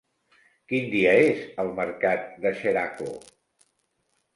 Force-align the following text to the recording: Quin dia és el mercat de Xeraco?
Quin 0.73 0.87
dia 0.93 1.11
és 1.27 1.45
el 1.65 1.71
mercat 1.83 2.27
de 2.47 2.57
Xeraco? 2.63 3.11